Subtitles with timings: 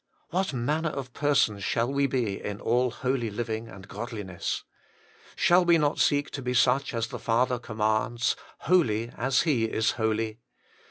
[0.31, 4.63] 'What manner of persons shall we be in all holy living and godliness!'
[5.35, 8.35] Shall we not seek to be such as the Father commands,'
[8.69, 10.39] Holy, as He is holy